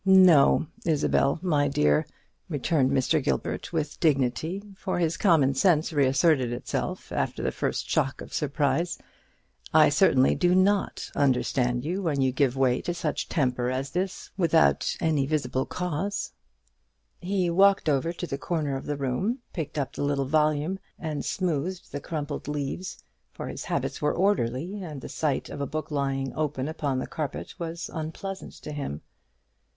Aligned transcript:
"No, 0.03 0.65
my 0.83 1.67
dear 1.67 1.99
Isabel," 1.99 2.07
returned 2.49 2.89
Mr. 2.89 3.23
Gilbert, 3.23 3.71
with 3.71 3.99
dignity 3.99 4.63
(for 4.75 4.97
his 4.97 5.15
common 5.15 5.53
sense 5.53 5.93
reasserted 5.93 6.51
itself 6.51 7.11
after 7.11 7.43
the 7.43 7.51
first 7.51 7.87
shock 7.87 8.19
of 8.19 8.33
surprise); 8.33 8.97
"I 9.75 9.89
certainly 9.89 10.33
do 10.33 10.55
not 10.55 11.11
understand 11.15 11.85
you 11.85 12.01
when 12.01 12.19
you 12.19 12.31
give 12.31 12.57
way 12.57 12.81
to 12.81 12.95
such 12.95 13.29
temper 13.29 13.69
as 13.69 13.91
this 13.91 14.31
without 14.37 14.95
any 14.99 15.27
visible 15.27 15.67
cause." 15.67 16.31
He 17.19 17.51
walked 17.51 17.87
over 17.87 18.11
to 18.11 18.25
the 18.25 18.39
corner 18.39 18.75
of 18.77 18.87
the 18.87 18.97
room, 18.97 19.37
picked 19.53 19.77
up 19.77 19.93
the 19.93 20.03
little 20.03 20.25
volume, 20.25 20.79
and 20.97 21.23
smoothed 21.23 21.91
the 21.91 22.01
crumpled 22.01 22.47
leaves; 22.47 23.03
for 23.31 23.47
his 23.49 23.65
habits 23.65 24.01
were 24.01 24.15
orderly, 24.15 24.81
and 24.81 24.99
the 24.99 25.09
sight 25.09 25.47
of 25.51 25.61
a 25.61 25.67
book 25.67 25.91
lying 25.91 26.33
open 26.35 26.67
upon 26.67 26.97
the 26.97 27.05
carpet 27.05 27.53
was 27.59 27.87
unpleasant 27.93 28.53
to 28.53 28.71
him. 28.71 29.01